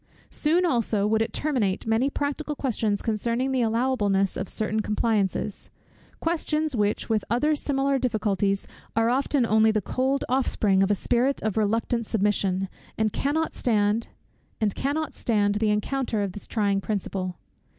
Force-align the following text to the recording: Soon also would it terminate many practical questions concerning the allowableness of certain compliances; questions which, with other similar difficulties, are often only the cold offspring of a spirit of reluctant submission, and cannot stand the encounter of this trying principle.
Soon 0.31 0.65
also 0.65 1.05
would 1.05 1.21
it 1.21 1.31
terminate 1.31 1.85
many 1.85 2.09
practical 2.09 2.55
questions 2.55 3.03
concerning 3.03 3.51
the 3.51 3.61
allowableness 3.61 4.35
of 4.35 4.49
certain 4.49 4.79
compliances; 4.79 5.69
questions 6.19 6.75
which, 6.75 7.07
with 7.07 7.23
other 7.29 7.55
similar 7.55 7.99
difficulties, 7.99 8.67
are 8.95 9.11
often 9.11 9.45
only 9.45 9.69
the 9.69 9.79
cold 9.79 10.23
offspring 10.27 10.81
of 10.81 10.89
a 10.89 10.95
spirit 10.95 11.39
of 11.43 11.55
reluctant 11.55 12.07
submission, 12.07 12.67
and 12.97 13.13
cannot 13.13 13.53
stand 13.53 14.07
the 14.57 15.69
encounter 15.69 16.23
of 16.23 16.31
this 16.31 16.47
trying 16.47 16.81
principle. 16.81 17.37